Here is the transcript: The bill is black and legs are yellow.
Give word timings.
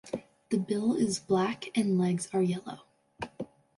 The 0.49 0.57
bill 0.57 0.95
is 0.95 1.19
black 1.19 1.65
and 1.77 1.99
legs 1.99 2.27
are 2.33 2.41
yellow. 2.41 2.85